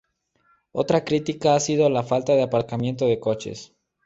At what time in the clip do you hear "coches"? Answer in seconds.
3.19-3.75